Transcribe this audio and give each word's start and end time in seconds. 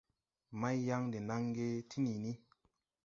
Maiyaŋ 0.59 1.03
de 1.11 1.19
naŋge 1.29 1.67
ti 1.89 1.97
niini. 2.05 2.31